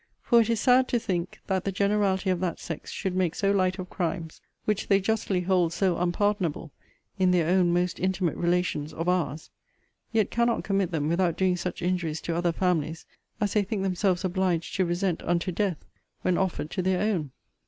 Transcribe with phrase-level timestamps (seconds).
[0.23, 3.51] For it is sad to think, that the generality of that sex should make so
[3.51, 6.71] light of crimes, which they justly hold so unpardonable
[7.19, 9.51] in their own most intimate relations of our's
[10.11, 13.05] yet cannot commit them without doing such injuries to other families
[13.39, 15.85] as they think themselves obliged to resent unto death,
[16.23, 17.29] when offered to their own.